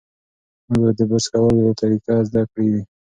موږ 0.69 0.81
به 0.85 0.91
د 0.97 0.99
برس 1.09 1.25
کولو 1.33 1.77
طریقه 1.81 2.13
زده 2.27 2.41
کړې 2.51 2.67
وي. 2.71 2.81